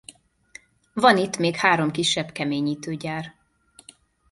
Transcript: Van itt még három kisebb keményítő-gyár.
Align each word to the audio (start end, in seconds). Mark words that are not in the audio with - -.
Van 0.93 1.17
itt 1.17 1.37
még 1.37 1.55
három 1.55 1.91
kisebb 1.91 2.31
keményítő-gyár. 2.31 3.35